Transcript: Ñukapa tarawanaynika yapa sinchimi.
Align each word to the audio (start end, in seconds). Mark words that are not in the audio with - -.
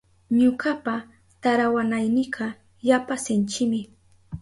Ñukapa 0.39 0.95
tarawanaynika 1.41 2.45
yapa 2.87 3.15
sinchimi. 3.23 3.79